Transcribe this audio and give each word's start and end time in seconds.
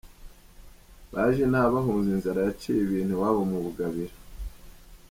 Baje 1.11 1.39
inaha 1.47 1.73
bahunze 1.75 2.09
inzara 2.11 2.39
yaciye 2.47 2.79
ibintu 2.83 3.11
iwabo 3.15 3.41
mu 3.51 3.57
Bugabira. 3.63 4.13